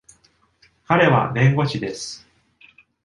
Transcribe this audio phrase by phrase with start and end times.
[0.87, 2.27] 彼は弁護士です。